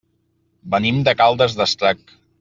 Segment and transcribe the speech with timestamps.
[0.75, 2.01] Venim de Caldes d'Estrac.